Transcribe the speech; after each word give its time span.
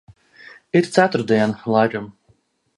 Ir 0.79 0.89
ceturtdiena, 0.95 1.61
laikam. 1.77 2.11